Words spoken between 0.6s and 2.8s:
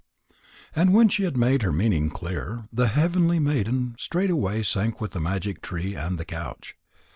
And when she had made her meaning clear,